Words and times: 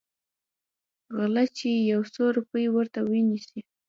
غله 1.15 1.43
چې 1.57 1.69
يو 1.91 2.01
څو 2.13 2.23
روپۍ 2.37 2.65
ورته 2.71 2.99
ونيسي. 3.09 3.59